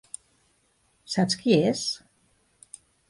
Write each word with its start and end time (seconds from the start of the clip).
¿Saps 1.15 1.37
qui 1.43 1.59
és? 1.69 1.85